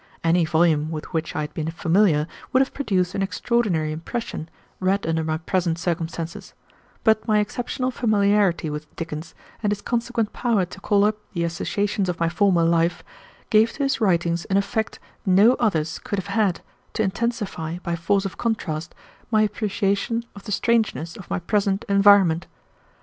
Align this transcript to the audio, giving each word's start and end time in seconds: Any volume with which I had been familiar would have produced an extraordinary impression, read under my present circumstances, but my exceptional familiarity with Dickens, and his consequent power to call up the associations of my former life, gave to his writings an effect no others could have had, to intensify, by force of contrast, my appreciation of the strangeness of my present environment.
Any 0.23 0.45
volume 0.45 0.89
with 0.89 1.13
which 1.13 1.35
I 1.35 1.41
had 1.41 1.53
been 1.53 1.69
familiar 1.69 2.25
would 2.51 2.59
have 2.61 2.73
produced 2.73 3.13
an 3.13 3.21
extraordinary 3.21 3.91
impression, 3.91 4.49
read 4.79 5.05
under 5.05 5.23
my 5.23 5.37
present 5.37 5.77
circumstances, 5.77 6.55
but 7.03 7.27
my 7.27 7.37
exceptional 7.37 7.91
familiarity 7.91 8.67
with 8.71 8.87
Dickens, 8.95 9.35
and 9.61 9.71
his 9.71 9.83
consequent 9.83 10.33
power 10.33 10.65
to 10.65 10.79
call 10.81 11.03
up 11.05 11.17
the 11.33 11.43
associations 11.43 12.09
of 12.09 12.19
my 12.19 12.29
former 12.29 12.63
life, 12.63 13.03
gave 13.51 13.73
to 13.73 13.83
his 13.83 14.01
writings 14.01 14.43
an 14.45 14.57
effect 14.57 14.97
no 15.23 15.53
others 15.59 15.99
could 15.99 16.17
have 16.17 16.33
had, 16.33 16.61
to 16.93 17.03
intensify, 17.03 17.77
by 17.83 17.95
force 17.95 18.25
of 18.25 18.39
contrast, 18.39 18.95
my 19.29 19.43
appreciation 19.43 20.23
of 20.35 20.45
the 20.45 20.51
strangeness 20.51 21.15
of 21.15 21.29
my 21.29 21.37
present 21.37 21.85
environment. 21.87 22.47